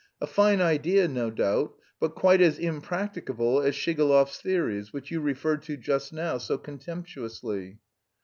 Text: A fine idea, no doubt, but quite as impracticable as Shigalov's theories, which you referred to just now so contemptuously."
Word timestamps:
A 0.19 0.25
fine 0.25 0.61
idea, 0.61 1.07
no 1.07 1.29
doubt, 1.29 1.75
but 1.99 2.15
quite 2.15 2.41
as 2.41 2.57
impracticable 2.57 3.61
as 3.61 3.75
Shigalov's 3.75 4.41
theories, 4.41 4.91
which 4.91 5.11
you 5.11 5.21
referred 5.21 5.61
to 5.65 5.77
just 5.77 6.11
now 6.11 6.39
so 6.39 6.57
contemptuously." 6.57 7.77